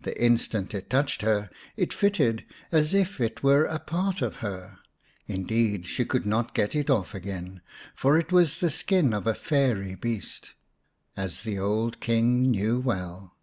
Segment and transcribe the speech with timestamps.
[0.00, 4.78] The instant it touched her it fitted as if it were a part of her;
[5.28, 7.60] indeed, she could not get it off again,
[7.94, 10.54] for it was the skin of a fairy beast,
[11.16, 13.36] as the old King knew well.